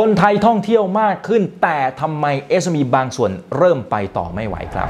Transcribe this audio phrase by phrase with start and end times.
[0.00, 2.26] คนไทยท่องเที่ยวมากขึ้น แต่ทำไม
[2.62, 4.88] SME บางส่วนเริ่มไปต่อไม่ไหวครับ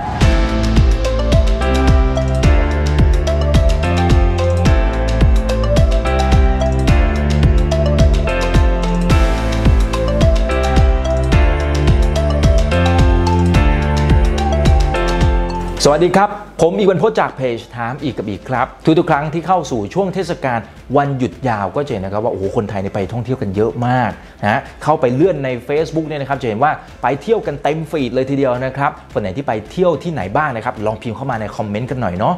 [15.88, 16.30] สวัสดีครับ
[16.62, 18.66] ผมอีกวันพจน์จากเพจถามอีกกับอีกครับ
[18.98, 20.58] ทุกๆครั้งที่เข้าสู่ช่วงเทศกาล
[20.96, 24.10] วันหยุดยาวก็จะเห็นนะครับว่าโอ้โหคนไทยไปท่องเที่ยวกันเยอะมาก
[24.42, 32.34] นะเข้าไปเลื่อนใน Facebook เนี่ยนะครับจะเห็นว่าไปเที่ยวกันเต็มฟีดเลยทีเดียวนะครับคนไหนที่ไปเที่ยวที่ไหนบ้างนะครับลองพิมพ์เข้ามาในคอมเมนต์กันหน่อยเนาะ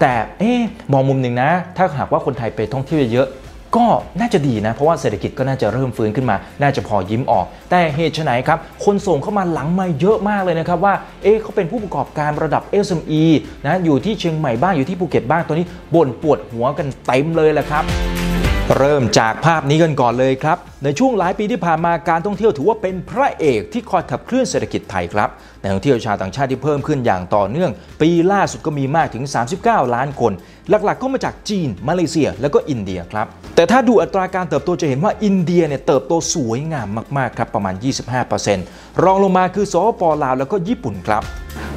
[0.00, 0.52] แต่เอ๊
[0.92, 3.28] มองมุมหนึ่งนะ ถ้าหากว่าคนไทยไปท่องเที่ยวเยอะ
[3.76, 3.86] ก็
[4.20, 13.22] น่าจะดีนะ เพราะว่าเศรษฐกิจก็น่าจะเริ่มฟื้นขึ้นมา น่าจะพอยิ้มออก แต่เหตุไฉนครับ คนส่งเข้ามาหลังมาเยอะมากเลยนะครับว่า เอ๊ะเขาเป็นผู้ประกอบการระดับ SME
[13.66, 17.84] นะ อยู่ที่เชียงใหม่บ้าง อยู่ที่ภูเก็ตบ้าง ตอนนี้บ่นปวดหัวกันเต็มเลยแหละครับ
[18.76, 25.28] เริ่มจากภาพนี้กันก่อนเลยครับ ในช่วงหลายปีที่ผ่านมาการท่องเที่ยวถือว่าเป็นพระเอกที่คอยขับเคลื่อนเศรษฐกิจไทยครับ
[25.60, 27.70] นักท่องเที่ยวชาวต่างชาติที่เพิ่มขึ้นอย่างต่อเนื่อง
[28.02, 29.24] ปีล่าสุดก็มีมากถึง
[29.60, 30.32] 39 ล้านคน
[30.68, 37.74] หลักๆ ก็มาจากจีน มาเลเซีย และก็อินเดียครับ แต่ถ้าดูอัตราการเติบโตจะเห็นว่าอินเดียเนี่ยเติบโตสวยงามมากๆครับประมาณ
[38.38, 41.22] 25%รองลงมาคือสปป.ลาวแล้วก็ญี่ปุ่นครับ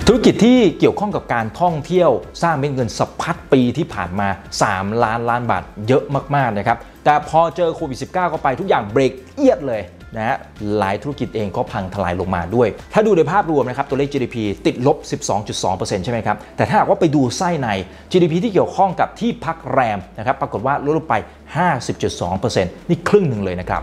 [0.07, 2.09] ธุรกิจที่เกี่ยวข้องกับการท่องเที่ยว
[2.43, 4.27] สร้างเม็ดเงินสะพัดปีที่ผ่านมา
[4.65, 6.03] 3 ล้านล้านบาทเยอะ
[6.35, 9.81] มากๆนะครับ แต่พอเจอโควิด -19 เข้าไปทุกอย่างเบรกเอียดเลย
[10.17, 10.37] นะฮะ
[10.77, 14.35] หลายธุรกิจเองก็พังทลายลงมาด้วย ถ้าดูในภาพรวมนะครับ ตัวเลข GDP
[14.65, 14.97] ติดลบ
[15.51, 17.69] 12.2%ใช่ไหมครับ แต่ถ้าหากว่าไปดูไส้ใน
[18.11, 21.15] GDP ที่เกี่ยวข้องกับที่พักแรมนะครับ ปรากฏว่าลดลงไป
[21.87, 23.81] 50.2%นี่ครึ่งหนึ่งเลยนะครับ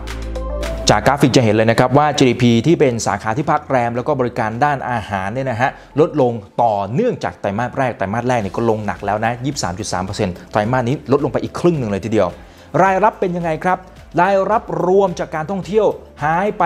[0.89, 9.33] จากกราฟิกจะเห็นเลยนะครับว่า GDP ที่เป็นสาขาที่พักแรม แล้วก็บริการด้านอาหารเนี่ยนะฮะลดลงต่อเนื่องจากไตรมาสแรกไตรมาสแรกเนี่ยก็ลงหนักแล้วนะ
[9.93, 12.29] 23.3%ไตรมาสนี้ลดลงไปอีกครึ่งหนึ่งเลยทีเดียว
[12.83, 13.77] รายรับเป็นยังไงครับ
[14.21, 15.87] รายรับรวมจากการท่องเที่ยว
[16.23, 16.63] หายไป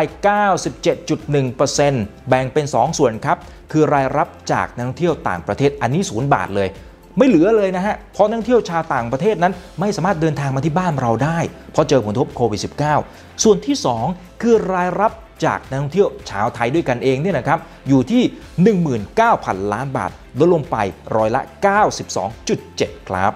[1.13, 3.37] 97.1%แบ่งเป็น 2 ส่วนครับ
[3.71, 6.67] คือรายรับจากนักท่องเที่ยวต่างประเทศอันนี้ศูนย์บาทเลย
[7.17, 11.39] ไม่เหลือเลยนะฮะ เพราะนักท่องเที่ยวชาวต่างประเทศนั้นไม่สามารถเดินทางมาที่บ้านเราได้
[11.71, 12.61] เพราะเจอผลกระทบโควิด
[13.01, 13.75] -19 ส่วนที่
[14.09, 15.11] 2 คือรายรับ
[15.45, 18.23] จากนักท่องเที่ยวชาวไทยด้วยกันเองเนี่ยนะครับอยู่ที่
[19.01, 20.77] 19,000 ล้านบาทลดลงไป
[21.15, 21.41] ร้อยละ
[22.25, 23.33] 92.7 ครับ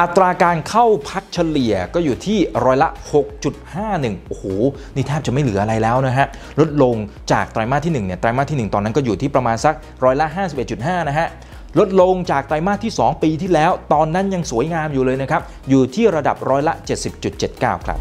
[0.00, 2.88] อัตราการเข้าพักเฉลี่ยก็อยู่ที่ร้อยละ
[3.58, 4.44] 6.51 โอ้โห
[4.94, 6.26] นี่แทบจะไม่เหลืออะไรแล้วนะฮะ
[6.60, 6.96] ลดลง
[7.32, 9.74] จากไตรมาสที่ 1 เนี่ย ไตรมาสที่ 1 ตอนนั้นก็อยู่ที่ประมาณสัก
[10.04, 10.26] ร้อยละ
[10.68, 11.28] 51.5 นะฮะ
[11.78, 16.74] ลดลงจากไตรมาสที่ 2 ปีที่แล้ว ตอนนั้นยังสวยงามอยู่เลยนะครับ อยู่ที่ระดับร้อยละ
[17.30, 17.98] 70.79 ครับ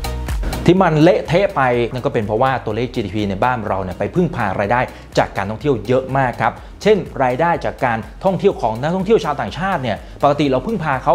[0.68, 1.62] ที่มันเละเทะไป
[1.92, 4.82] นั่นก็เป็นเพราะว่าตัวเลข GDP ในบ้านเราเนี่ยไปพึ่งพารายได้
[5.18, 6.54] จากการท่องเที่ยวเยอะมากครับ
[6.84, 11.14] เช่น รายได้จากการท่องเที่ยวของนักท่องเที่ยวชาวต่างชาติเนี่ยปกติเราพึ่งพาเขา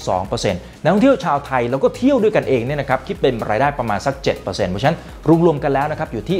[0.00, 4.98] 12%นักท่องเที่ยวชาวไทยเราก็เที่ยวด้วยกันเองเนี่ยนะครับคิดเป็นรายได้ประมาณสัก 7%เพราะฉะนั้น
[5.44, 6.38] รวมๆกันแล้วนะครับอยู่ที่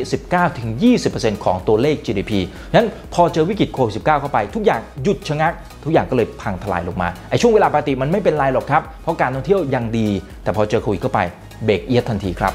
[1.02, 2.32] 19-20%ของตัวเลข GDP
[2.74, 5.52] นั้นพอเจอวิกฤตโควิด -19 เข้าไป ทุกอย่างหยุดชะงัก
[5.84, 10.08] ทุกอย่างก็เลยพังทลายลงมาไอ้ช่วงเวลาปกติมันไม่เป็นไรหรอกครับเพราะการท่องเที่ยวยังดี
[10.42, 11.20] แต่พอเจอโควิดเข้าไป
[11.64, 12.54] เบรกเอียดทันทีครับ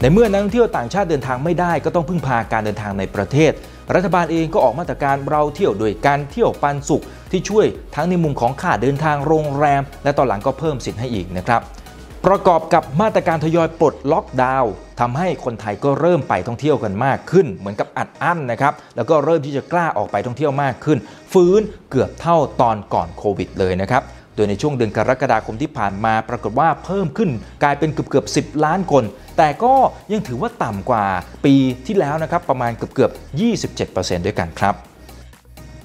[0.00, 3.52] ในเมื่อนักท่องเที่ยวต่างชาติเดินทางไม่ได้ก็ต้องพึ่งพาการเดินทางในประเทศ
[3.94, 11.60] รัฐบาลเองก็ออกมาตรการเราเที่ยวโดยการเที่ยวปันสุข ที่ช่วยทั้งในมุมของค่าเดินทางโรงแรม และตอนหลังก็เพิ่มสิทธิ์ให้อีกนะครับ
[12.26, 20.98] ประกอบกับมาตรการทยอยปลดล็อกดาวน์ทำให้คนไทยก็เริ่มไปท่องเที่ยวกันมากขึ้น เหมือนกับอัดอั้นนะครับ แล้วก็เริ่มที่จะกล้าออกไปท่องเที่ยวมากขึ้น
[21.32, 21.60] ฟื้น
[21.90, 24.02] เกือบเท่าตอนก่อนโควิดเลยนะครับ
[24.34, 27.30] โดยในช่วงเดือนกรกฎาคมที่ผ่านมาปรากฏว่าเพิ่มขึ้น
[27.62, 29.04] กลายเป็นเกือบเกือบ10ล้านคน
[29.38, 29.74] แต่ก็
[30.12, 31.04] ยังถือว่าต่ำกว่า
[31.44, 31.54] ปี
[31.86, 33.10] ที่แล้วนะครับประมาณเกือบเกือบ
[33.68, 34.76] 27%ด้วยกันครับ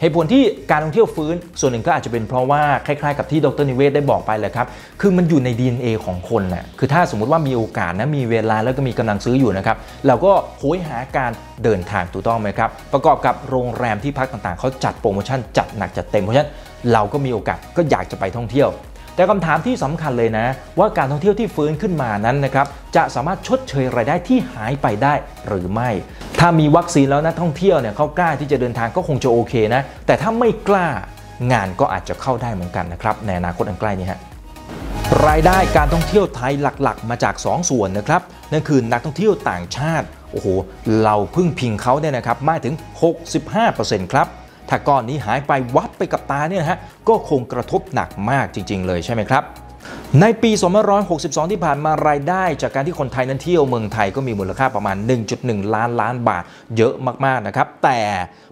[0.02, 4.68] เหตุผลที่การท่องเที่ยวฟื้น ส่วนหนึ่งก็อาจจะเป็นเพราะว่าคล้ายๆกับที่ดรนิเวศได้บอกไปเลยครับ
[5.02, 11.31] คือมันอยู่ใน DNA ของคนนะ่ะคือถ้าสมมุติว่ามีโอกาสนะมีเวลาแล้วก็มีกำลังซื้ออยู่นะครับ เราก็โหยหาการ
[11.63, 16.50] เดินทางถูกต้องไหมครับ ประกอบกับโรงแรมที่พักต่างๆ เขาจัดโปรโมชั่นจัดหนักจัดเต็มเพราะฉะนั้น
[16.94, 18.69] เราก็มีโอกาสก็อยากจะไปท่องเที่ยว
[19.18, 20.48] แต่คำถามที่สำคัญเลยนะ
[20.80, 25.14] ว่าการท่องเที่ยวที่ฟื้นขึ้นมานั้นนะครับจะสามารถชดเชยรายได้ที่หายไปได้
[25.48, 25.90] หรือไม่
[26.40, 30.88] ถ้ามีวัคซีนแล้วนักท่องเที่ยวเนี่ยเขากล้าที่จะเดินทางก็คงจะโอเคนะ แต่ถ้าไม่กล้า
[31.52, 34.19] งานก็อาจจะเข้าได้เหมือนกันนะครับในอนาคตอันใกล้นี้ฮะ
[35.28, 36.54] รายได้การท่องเที่ยวไทย
[36.84, 38.22] หลักๆ มาจาก 2 ส่วนนะครับ
[38.52, 40.48] นั่นคือนักท่องเที่ยวต่างชาติโอ้โห
[41.04, 42.75] เราพึ่งพิงเขาเนี่ยนะครับมากถึง
[43.44, 44.28] 65%ครับ
[44.69, 46.80] ถ้าก้อนนี้หายไปวับไปกับตาเนี่ยฮะ
[47.10, 49.44] ก็คงกระทบหนักมากจริง ๆ เลยใช่ไหมครับ
[50.22, 50.52] ในปี
[51.02, 54.98] 2562 ที่ผ่านมารายได้จากการที่คนไทยนั้นเที่ยวเมืองไทยก็มีมูลค่าประมาณ
[55.36, 56.44] 1.1 ล้านล้านบาท
[56.78, 56.94] เยอะ
[57.25, 58.00] มากๆนะครับ แต่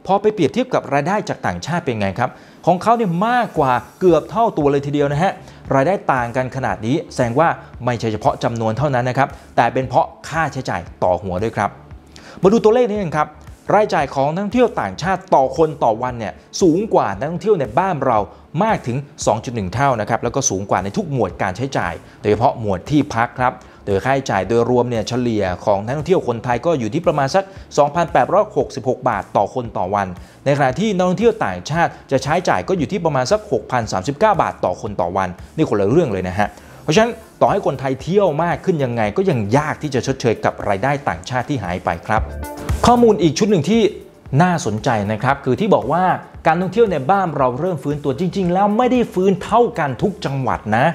[0.06, 2.30] พอไปเปรียบเทียบกับรายได้จากต่างชาติเป็นไงครับ
[2.66, 5.34] ของเขาเนี่ยมากกว่าเกือบเท่าตัวเลยทีเดียวนะฮะ
[5.76, 7.48] รายได้ต่างกันขนาดนี้แสดงว่า
[7.86, 11.70] ไม่ใช่เฉพาะจำนวนเท่านั้นนะครับ แต่เป็นเพราะค่าใช้จ่ายต่อหัวด้วยครับ
[12.42, 13.28] มาดูตัวเลขนี้กันครับ
[13.74, 18.20] รายจ่ายของนักท่องเที่ยวต่างชาติต่อคนต่อวันเนี่ยสูงกว่านักท่องเที่ยวในบ้านเรา
[18.64, 18.98] มากถึง
[19.36, 23.54] 2.1 เท่านะครับแล้วก็สูงกว่าในทุกหมวดการใช้จ่าย โดยเฉพาะหมวดที่พักครับ
[23.86, 27.44] โดยค่าใช้จ่ายโดยรวมเนี่ยเฉลี่ยของนักท่องเที่ยวคนไทยก็อยู่ที่ประมาณสัก
[28.22, 30.08] 2,866 บาทต่อคนต่อวัน
[30.46, 33.40] ในขณะที่นักท่องเที่ยวต่างชาติจะใช้จ่ายก็อยู่ที่ประมาณสัก
[33.86, 36.48] 6,039 บาทต่อคนต่อวัน นี่คนละเรื่องเลยนะฮะ
[36.84, 37.12] เพราะฉะนั้น
[37.42, 42.24] ต่อให้คนไทยเที่ยวมากขึ้นยังไงก็ยังยากที่จะชดเชยกับรายได้ต่างชาติที่หายไปครับ
[42.90, 43.82] ข้อมูลอีกชุดหนึ่งที่
[44.42, 46.06] น่าสนใจนะครับคือที่บอกว่า
[46.48, 50.86] การท่องเที่ยวในบ้านเราเริ่มฟื้นตัวจริง ๆ แล้วไม่ได้ฟื้นเท่ากันทุกจังหวัดนะ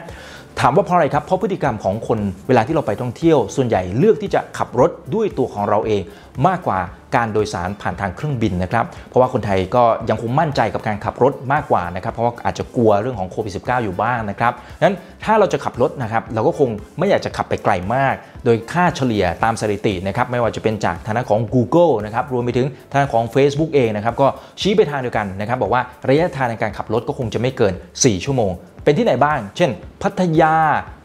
[0.60, 2.18] ถามว่าเพราะอะไรครับ เพราะพฤติกรรมของคน
[2.48, 6.02] เวลาที่เราไปท่องเที่ยว ส่วนใหญ่เลือกที่จะขับรถด้วยตัวของเราเอง
[6.46, 6.80] มากกว่า
[7.16, 14.52] การโดยสารผ่านทางเครื่องบินนะครับ เพราะว่าคนไทยก็ยังคงมั่นใจกับการขับรถมากกว่านะครับ เพราะว่าอาจจะกลัวเรื่องของโควิด -19 อยู่บ้างนะครับ
[14.82, 16.68] นั้นถ้าเราจะขับรถนะครับ เราก็คง
[16.98, 18.14] ไม่อยากจะขับไปไกลมาก
[18.44, 24.26] โดยค่าเฉลี่ยตามสถิตินะครับ ไม่ว่าจะเป็นจากทางด้านของ Google นะครับ รวมไปถึงทางของ Facebook เองนะครับ ก็
[24.60, 28.52] ชี้ไปทางเดียวกันนะครับ บอกว่าระยะทางในการขับรถก็คงจะไม่เกิน 4 ชั่วโมง
[28.84, 29.70] เป็นที่ไหนบ้าง เช่น
[30.02, 30.54] พัทยา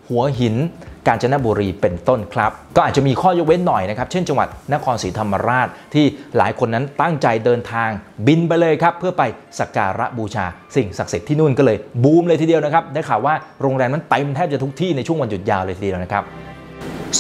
[0.10, 0.56] หัวหิน
[1.08, 6.06] กาญจนบุรีเป็นต้นครับ ก็อาจจะมีข้อยกเว้นหน่อยนะครับ เช่นจังหวัดนครศรีธรรมราช ที่
[6.38, 7.90] หลายคนนั้นตั้งใจเดินทาง
[8.28, 9.24] บินไปเลยครับ เพื่อไป
[9.60, 10.46] สักการะบูชา
[10.76, 16.24] สิ่งศักดิ์สิทธิ์ที่นู่นก็เลยบูมเลยทีเดียวนะครับ ได้ข่าวว่าโรงแรมนั้นเต็มแทบจะทุกที่ในช่วงวันหยุดยาวเลยทีเดียวนะครับ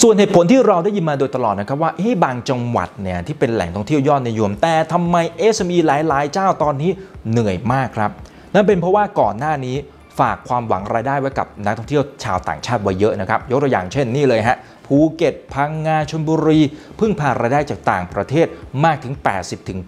[0.01, 5.15] ส่วนเหตุผลที่เราได้ยินมาโดยตลอดนะครับว่าเฮ้บางจังหวัดเนี่ยที่เป็นแหล่งท่องเที่ยวยอดนิยม แต่ทำไม
[5.53, 6.91] SME หลาย ๆ เจ้าตอนนี้
[7.31, 8.11] เหนื่อยมากครับ
[8.53, 9.75] นั่นเป็นเพราะว่าก่อนหน้านี้
[10.19, 14.57] ฝากความหวังรายได้ไว้กับนักท่องเที่ยวชาวต่างชาติไว้เยอะนะครับ ยกตัวอย่างเช่นนี่เลยฮะ
[14.88, 16.59] ภูเก็ตพังงาชลบุรี
[17.00, 18.47] พึ่งพารายได้จากต่างประเทศ
[18.85, 19.13] มากถึง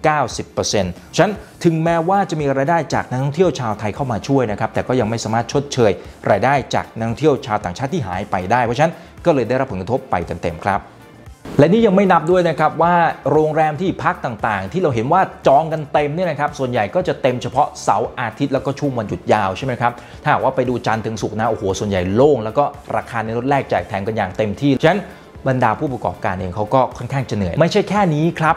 [0.02, 1.34] 80-90%ฉะนั้น
[1.64, 5.92] ถึงแม้ว่าจะมีรายได้จากนักท่องเที่ยวชาวไทยเข้ามาช่วยนะครับ แต่ก็ยังไม่สามารถชดเชย
[6.30, 8.94] รายได้จากนักท่องเที่ยวชาวต่างชาติที่หายไปได้ เพราะฉะนั้น
[9.26, 10.82] ก็เลยได้รับผลกระทบไปเต็มๆครับ
[11.60, 12.96] และนี่ยังไม่นับด้วยนะครับว่า
[13.32, 19.92] โรงแรมที่พักต่างๆ ที่เราเห็นว่าจองกันเต็มเนี่ยนะครับส่วนใหญ่ก็จะเต็มเฉพาะเสาร์อาทิตย์แล้วก็ช่วงวันหยุดยาวใช่ไหมครับ
[20.24, 22.64] ถ้าหากว่าไปดูจันทร์ถึงศุกร์นะโอ้โหส่วนใหญ่โล่งแล้วก็
[22.98, 25.02] ราคาในรถแรกแจกแถมกันอย่างเต็มที่ฉะนั้น
[25.48, 28.56] บรรดาผู้ประกอบการเองเขาก็ค่อนข้างจะเหนื่อย ไม่ใช่แค่นี้ครับ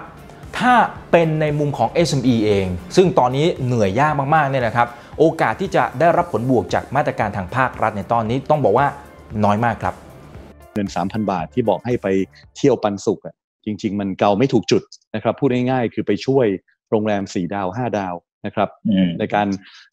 [0.59, 0.75] ถ้า
[1.11, 4.89] เป็นในมุมของ SME เอง ซึ่งตอนนี้เหนื่อยยากมากๆเนี่ยนะครับ
[5.19, 8.87] โอกาสที่จะได้รับผลบวกจากมาตรการทางภาครัฐในตอนนี้ต้องบอกว่า
[9.45, 9.95] น้อยมากครับ
[10.75, 12.07] เงิน 3,000 บาทที่บอกให้ไป
[12.57, 13.35] เที่ยวปันสุขอะ
[13.65, 14.83] จริง ๆ มันเกาไม่ถูกจุด
[15.15, 16.47] นะครับพูดง่ายๆ คือไปช่วย
[16.91, 18.15] โรงแรม 4 ดาว 5 ดาว
[18.47, 18.69] นะครับ
[19.19, 19.49] ในการ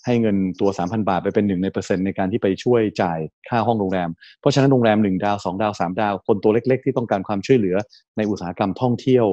[0.06, 3.20] ให้เงินตัว 3,000 บาทไปเป็นหนึ่งในเปอร์เซ็นต์ในการที่ไปช่วยจ่าย
[3.50, 4.10] ค่าห้องโรงแรม
[4.40, 7.76] เพราะฉะนั้นโรงแรม 1 ดาว 2 ดาว 3 ดาว คนตัวเล็ก ๆ ที่ต้องการความช่วยเหลือ
[8.18, 9.26] ในอุตสาหกรรมท่องเที่ยว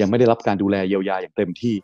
[0.00, 1.74] ยังไม่ได้รับการดูแลเยียวยาอย่างเต็มที่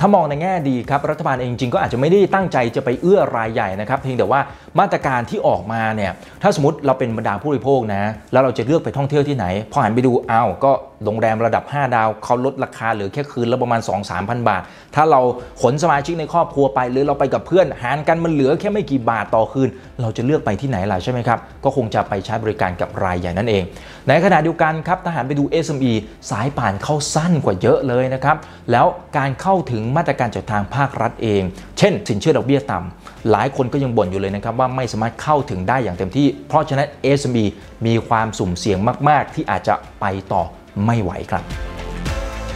[0.00, 4.40] ถ้ามองในแง่ดีครับรัฐบาลเองจริงก็อาจจะไม่ได้ตั้งใจจะไปเอื้อรายใหญ่นะครับเพียงแต่ว่า
[4.78, 6.12] มาตรการที่ออกมาเนี่ย
[6.42, 8.02] ถ้าสมมติเราเป็นบรรดาผู้บริโภคนะ
[8.32, 10.72] แล้วเราจะเลือกไปท่องเที่ยวที่ไหนพอหันไปดูเอ้าก็
[11.04, 13.80] โรงแรมระดับ 5 ดาวเขาลดราคาเหลือแค่คืนละประมาณ
[14.14, 14.62] 2-3,000 บาท
[14.94, 15.20] ถ้าเรา
[15.62, 19.68] ขนสมาชิกในครอบครัวไป หรือเราไปกับเพื่อนหารกันมันเหลือแค่ไม่กี่บาทต่อคืน
[20.02, 23.62] เราจะเลือกไปที่ไหนล่ะใช่ไหมครับ ก็คงจะไปใช้บริการกับรายใหญ่นั่นเอง
[24.08, 25.92] ในขณะเดียวกันครับทหารไปดู SME
[26.30, 28.36] สายป่านเข้าสั้นกว่าเยอะเลยนะครับ
[28.72, 31.42] แล้วการเข้าถึงมาตรการจากทางภาครัฐเอง
[31.78, 36.88] เช่น สินเชื่อดอกเบี้ยต่ำหลายคนก็ยังบ่นอยู่เลยนะครับว่าไม่สามารถเข้าถึงได้อย่างเต็มที่ เพราะฉะนั้น
[37.18, 37.44] SME
[37.86, 38.78] มีความสุ่มเสี่ยง
[39.08, 40.44] มาก ๆ ที่อาจจะไปต่อ
[40.84, 41.44] ไม่ไหวครับ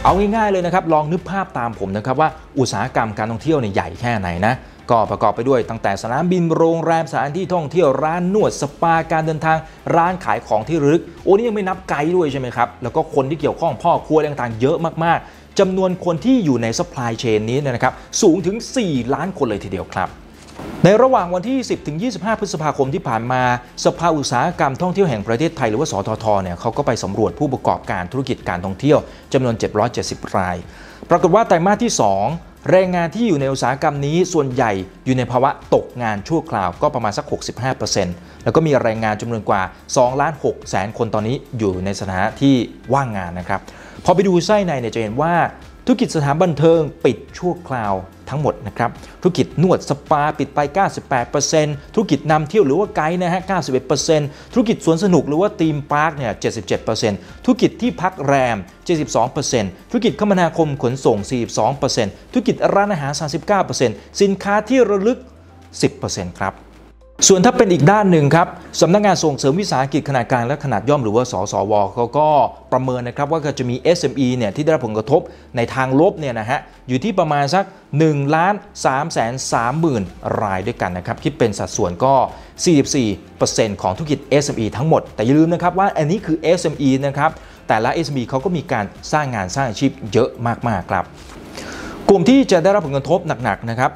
[0.03, 2.29] เอาง่ายๆเลยนะครับ ลองนึกภาพตามผมนะครับว่า
[2.59, 4.53] อุตสาหกรรมการท่องเที่ยวเนี่ยใหญ่แค่ไหนนะ
[4.91, 9.57] ก็ประกอบไปด้วยตั้งแต่สนามบินโรงแรมสถานที่ท่องเที่ยวร้านนวดสปาการเดินทาง
[9.95, 20.09] ร้านขายของที่รึก โอ้นี่ยังไม่นับไกด์ด้วยใช่ไหมครับ แล้วก็คนที่เกี่ยวข้องพ่อครัวต่างๆ เยอะมากๆจำนวนคนที่อยู่ใน supply chain นี้นยนะครับสูงถึง 4 ล้านคนเลยทีเดียวครับ
[20.83, 23.41] ในระหว่างวันที่ 10ถึง25 พฤษภาคมที่ผ่านมา
[23.85, 28.99] สภาอุตสาหกรรมท่องเที่ยวแห่งประเทศไทยหรือว่าสททเนี่ยเขาก็ไปสำรวจผู้ประกอบการธุรกิจการท่องเที่ยว
[29.33, 29.55] จำนวน
[29.95, 30.55] 770 ราย
[31.09, 31.91] ปรากฏว่าไตรมาสที่
[32.31, 34.71] 2 แรงงานที่อยู่ในอุตสาหกรรมนี้ส่วนใหญ่
[35.05, 37.25] อยู่ในภาวะตกงานชั่วคราวก็ประมาณสัก
[37.85, 42.55] 65%แล้วก็มีแรงงานจำนวนกว่า2ล้าน6แสนคนตอนนี้อยู่ในสถานะที่
[42.93, 43.61] ว่างงานนะครับ
[44.05, 45.33] พอไปดูไส้ในเนี่ยจะเห็นว่า
[45.85, 47.93] ธุรกิจสถานบันเทิงปิดชั่วคราว
[48.29, 48.89] ทั้งหมดนะครับ
[49.21, 50.59] ธุรกิจนวดสปาปิดไป
[51.27, 53.41] 98%ธุรกิจนำเที่ยวหรือว่าไกด์นะฮะ
[53.97, 56.31] 91%ธุรกิจสวนสนุกหรือว่าธีมพาร์คเนี่ย
[56.87, 58.57] 77%ธุรกิจที่พักแรม
[59.23, 61.17] 72%ธุรกิจคมนาคมขนส่ง
[61.75, 63.11] 42%ธุรกิจร้านอาหาร
[63.67, 65.19] 39%สินค้าที่ระลึก
[65.79, 66.53] 10%ครับ
[67.27, 68.47] ส่วนถ้าเป็นอีกด้านหนึ่งครับ
[68.81, 72.27] สำนักงานส่งเสริมวิสาหกิจขนาดกลางและขนาดย่อมหรือว่าสสวเขาก็
[72.73, 75.21] ประเมินนะครับว่าจะมี SME เนี่ยที่ได้รับผลกระทบ
[75.55, 77.65] ในทางลบเนี่ยนะฮะอยู่ที่ประมาณสัก
[77.99, 80.03] 1ล้าน3แสน3หมื่น
[80.41, 82.13] รายด้วยกันนะครับคิดเป็นสัดส่วนก็
[82.97, 87.31] 44%ของธุรกิจ SME ทั้งหมด แต่อย่าลืมนะครับว่าอันนี้คือ SME นะครับ
[87.67, 90.29] แต่ละ SME เขาก็มีการสร้างงานสร้างอาชีพเยอะ
[90.67, 91.03] มากๆครับ
[92.09, 93.91] กลุ่มที่จะได้รับผลกระทบหนักๆนะครับ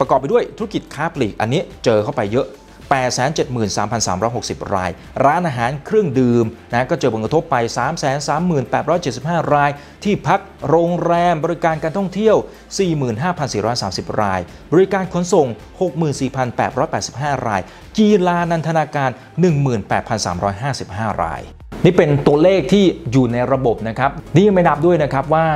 [0.00, 2.46] ประกอบไปด้วยธุรกิจค้าปลีกอันนี้เจอเข้าไปเยอะ
[2.90, 4.90] 873,360 ราย
[5.24, 7.56] ร้านอาหารเครื่องดื่มนะก็เจอผลกระทบไป
[8.36, 9.70] 338,75 ราย
[10.04, 12.36] ที่พักโรงแรมบริการการท่องเที่ยว
[13.48, 14.40] 45,430 ราย
[14.72, 15.48] บริการขนส่ง
[16.46, 17.62] 64,885 ราย
[17.98, 19.10] กีฬานันทนาการ
[20.40, 21.42] 18,355 ราย
[21.84, 25.46] นี่เป็นตัวเลขที่อยู่ในระบบนะครับ นี่ยังไม่นับด้วยนะครับว่า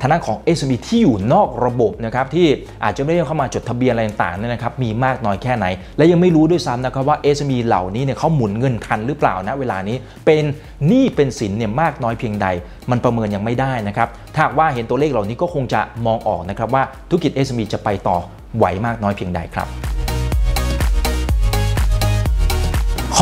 [0.00, 2.46] ทางด้านของ SME ที่อยู่นอกระบบนะครับที่
[2.84, 5.66] อาจจะไม่ได้เข้ามาจดทะเบียนอะไรต่างๆเนี่ยนะครับมีมากน้อยแค่ไหน
[5.96, 10.44] และยังไม่รู้ด้วยซ้ำนะครับว่า SME เหล่านี้เนี่ยเขาหมุนเงินทันหรือเปล่านะเวลานี้เป็น
[10.86, 12.46] หนี้เป็นสินเนี่ยมากน้อยเพียงใด
[12.90, 18.18] มันประเมินยังไม่ได้นะครับถ้าว่าเห็นตัวเลขเหล่านี้ก็คงจะมองออกนะครับว่าธุรกิจ SME จะไปต่อ
[18.56, 19.68] ไหวมากน้อยเพียงใดครับ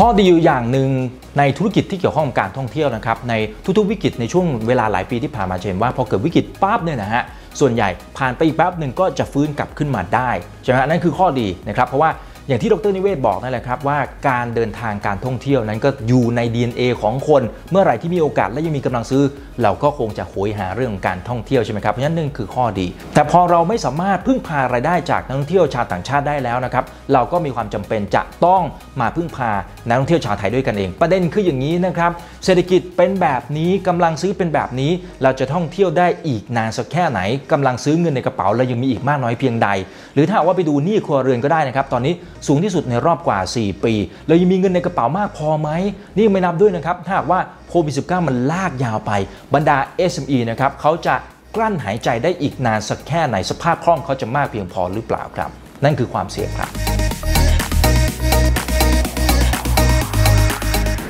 [0.01, 0.89] ข้อดีอยู่อย่างหนึ่ง
[1.37, 3.33] ในธุรกิจที่เกี่ยวข้องกับการท่องเที่ยวนะครับใน
[3.77, 7.23] ทุกๆวิกฤตในช่วงเวลาหลายปีที่ผ่านมาเห็นว่าพอเกิดวิกฤตปั๊บเนี่ยนะฮะ
[7.59, 10.29] ส่วนใหญ่ผ่านไปอีกแป๊บหนึ่งก็จะฟื้นกลับขึ้นมาได้
[10.63, 12.09] ใช่ไหมนั่นคือข้อดีนะครับเพราะว่า
[12.47, 13.99] อย่างที่ดรนิเวศบอกนั่นแหละครับว่า
[14.29, 19.23] การเดินทางการท่องเที่ยวนั้นก็อยู่ใน DNA ของคน เมื่อไหร่ที่มีโอกาสและยังมีกำลังซื้อ
[19.63, 28.61] เราก็คงจะโหยหาเรื่องของการท่องเที่ยวใช่ไหมครับเพราะฉะนั้นนั่นคือข้อดี แต่พอเราไม่สามารถพึ่งพารายได้จากนักท่องเที่ยวชาวต่างชาติได้แล้วนะครับเราก็มีความจำเป็นจะต้อง
[29.01, 29.51] มาพึ่งพา
[29.87, 32.11] นักท่องเที่ยวชาวไทยด้วยกันเอง ประเด็นคืออย่างนี้นะครับ
[32.45, 34.91] เศรษฐกิจเป็นแบบนี้กำลังซื้อเป็นแบบนี้
[35.23, 37.19] เราจะท่องเที่ยวได้อีกนานสักแค่ไหน
[37.51, 39.69] กำลังซื้อเงินในกระเป๋าเรายังมีอีกมากน้อยเพียงใด
[40.13, 42.13] หรือถ้าว่าไปดูหนี้ครัวเรือนก็ได้นะครับตอนนี้
[42.47, 43.93] สูงที่สุดในรอบกว่า 4 ปี
[44.27, 45.69] เรายังมีเงินในกระเป๋ามากพอไหม
[46.17, 47.39] นี่ไม่นับด้วยนะครับ ถ้าหากว่า
[47.69, 49.11] โควิด -19 มันลากยาวไป
[49.53, 49.77] บรรดา
[50.11, 51.15] SME นะครับเขาจะ
[51.55, 55.49] กลั้นหายใจได้อีกนานสักแค่ไหนสภาพคล่องเขาจะมากเพียงพอหรือเปล่าครับ
[55.83, 56.86] นั่นคือความเสี่ยงครับ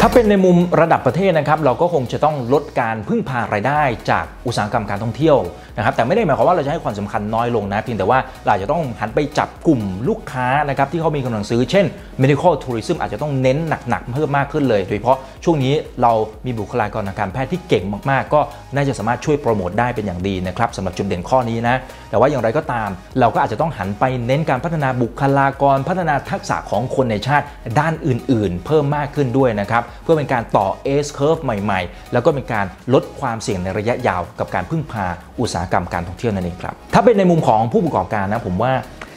[0.08, 5.38] ถ้าเป็นในมุมระดับประเทศนะครับเราก็คงจะต้องลดการพึ่งพารายได้จากอุตสาหกรรมการท่องเที่ยว
[5.78, 11.86] นะครับแต่ไม่ได้หมายความว่าเราจะให้ความสำคัญน้อยลงนะเพียงแต่ว่าเราจะต้องหันไปจับกลุ่มลูกค้านะครับที่เขามีกำลังซื้อเช่น
[12.22, 13.58] medical tourism อาจจะต้องเน้น
[13.90, 16.12] หนักๆเพิ่มมากขึ้นเลย โดยเฉพาะช่วงนี้เรา
[16.46, 18.40] มีบุคลากรทางการแพทย์ที่เก่งมากๆ ก็
[18.76, 21.76] น่าจะสามารถช่วยโปรโมทได้เป็นอย่างดีนะครับสำหรับจุดเด่นข้อนี้นะ
[22.10, 27.46] แต่ว่าอย่างไรก็ตาม เราก็อาจจะต้องหันไปเน้นการพัฒนาบุคลากร พัฒนาทักษะของคนในชาติ
[27.80, 30.68] ด้านอื่น ๆ เพิ่มมากขึ้นด้วยนะครับเพื่อเป็นการต่อ
[31.06, 35.06] S curve ใหม่ๆ แล้วก็เป็นการลดความเสี่ยงในระยะยาวกับการพึ่งพา
[35.40, 38.74] อุตสาหกรรมการท่องเที่ยวนั่นเองครับถ้าเป็นในมุมของผู้ประกอบการนะผมว่า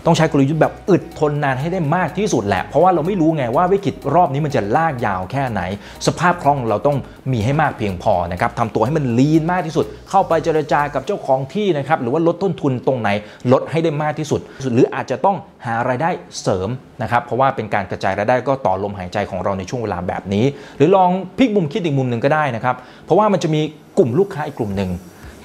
[0.07, 5.62] ต้องใช้กลยุทธ์แบบอึดทนนานให้ได้มากที่สุดแหละ เพราะว่าเราไม่รู้ไงว่าวิกฤตรอบนี้มันจะลากยาวแค่ไหน
[6.07, 6.97] สภาพคล่องเราต้อง
[7.33, 13.09] มีให้มากเพียงพอนะครับทำตัวให้มันลีนมากที่สุด เข้าไปเจรจากับเจ้าของที่นะครับหรือว่าลดต้นทุนตรงไหน
[13.52, 14.40] ลดให้ได้มากที่สุด
[14.73, 16.11] หรืออาจจะต้องหารายได้
[16.42, 16.69] เสริม
[17.02, 20.45] นะครับเพราะว่าเป็นการกระจายรายได้ก็ต่อลมหายใจของเราในช่วงเวลาแบบนี้
[20.76, 23.61] หรือลองพลิกมุมคิดอีกมุมหนึ่งก็ได้นะครับเพราะว่ามันจะมี
[23.99, 24.90] กลุ่มลูกค้าอีกกลุ่มหนึ่ง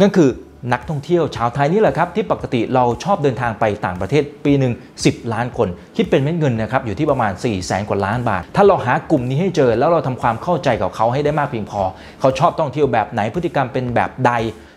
[0.01, 0.29] นั่นคือ
[0.74, 11.81] นักท่องเที่ยวชาวไทยนี่แหละครับ ที่ปกติเราชอบเดินทางไปต่างประเทศปีหนึ่ง10 ล้านคน คิดเป็นเม็ดเงินนะครับอยู่ที่ประมาณ4 0 0แสนกว่าล้านบาท ถ้าเราหากลุ่มนี้ให้เจอแล้วเราทำความเข้าใจกับเขาให้ได้มากเพียงพอ
[12.19, 14.31] เขาชอบท่องเที่ยวแบบไหนพฤติกรรมเป็นแบบใด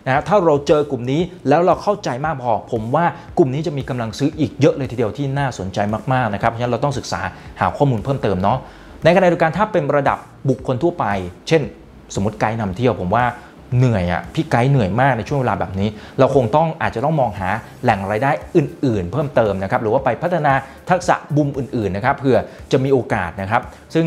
[0.05, 3.05] นะถ้าเราเจอกลุ่มนี้แล้วเราเข้าใจมากพอ ผมว่า
[3.37, 5.79] กลุ่มนี้จะมีกำลังซื้ออีกเยอะเลยทีเดียวที่น่าสนใจ
[6.13, 7.21] มากๆนะครับเพราะฉะนั้นเราต้องศึกษา
[7.59, 8.57] หาข้อมูลเพิ่มเติมเนาะ
[9.03, 10.17] ในขณะเดียวกันถ้าเป็นระดับ
[10.49, 11.05] บุคคลทั่วไป
[11.47, 11.61] เช่น
[12.15, 13.25] สมมติไกด์นำเที่ยวผมว่า
[13.77, 17.49] เหนื่อยอะ่ะพี่ไกด์เหนื่อยมากในช่วงเวลาแบบนี้ เราคงต้องอาจจะต้องมองหา
[17.83, 20.53] แหล่งรายได้อื่น ๆ เพิ่มเติมนะครับหรือว่าไปพัฒนา
[20.89, 22.37] ทักษะบุมอื่นๆนะครับเพื่อ
[22.71, 23.61] จะมีโอกาสนะครับ
[23.95, 24.05] ซึ่ง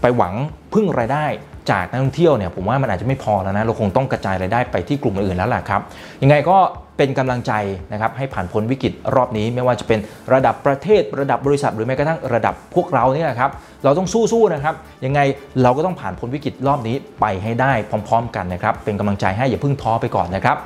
[0.00, 0.34] ไปหวัง
[0.74, 1.26] พึ่งรายได้
[1.70, 5.80] จากนักท่องเที่ยวเนี่ยผมว่ามันอาจจะไม่พอแล้วนะเราคงต้องกระจายรายได้ไปที่กลุ่มอื่นแล้วแหละครับ
[6.22, 6.58] ยังไงก็
[6.98, 7.52] เป็นกำลังใจ
[7.92, 9.98] นะครับให้ผ่านพ้นวิกฤตรอบนี้ ไม่ว่าจะเป็น
[10.32, 13.50] ระดับประเทศระดับบริษัท หรือแม้กระทั่งระดับพวกเราเนี่ยครับ
[13.84, 14.74] เราต้องสู้ๆนะครับ
[15.04, 15.20] ยังไง
[15.62, 17.72] เราก็ต้องผ่านพ้นวิกฤตรอบนี้ไปให้ได้
[18.08, 20.56] พร้อม ๆ กันนะครับเป็นกำลังใจให้อย่าเพิ่งท้อไปก่อนนะครับ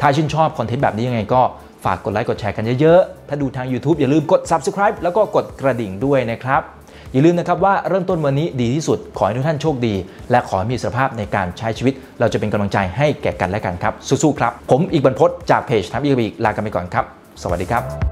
[0.00, 1.42] ถ้าชื่นชอบคอนเทนต์แบบนี้ยังไงก็
[1.84, 6.62] ฝากกดไลค์กดแชร์กันเยอะๆ ถ้าดูทาง YouTube อย่าลืมกด Subscribe แล้วก็กดกระดิ่งด้วยนะครับ
[7.12, 9.94] อย่าลืมนะครับว่าเริ่มต้นวันนี้ดีที่สุด ขอให้ทุกท่านโชคดี
[10.30, 17.04] และขอให้มีสภาพในการใช้ชีวิต เราจะเป็นกำลังใจให้แก่กันและกันครับสู้ๆครับ ผมอีกบรรพศจากเพจทับอีกบีลากันไปก่อนครับ
[17.42, 18.09] สวัสดีครับ